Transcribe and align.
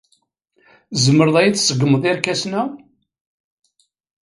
Tzemreḍ 0.91 1.35
ad 1.37 1.45
iyi-tṣeggmeḍ 1.47 2.03
irkasen-a? 2.11 2.61